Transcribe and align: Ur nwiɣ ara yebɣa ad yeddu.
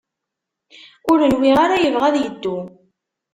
Ur 1.11 1.19
nwiɣ 1.31 1.57
ara 1.65 1.83
yebɣa 1.83 2.05
ad 2.09 2.15
yeddu. 2.19 2.57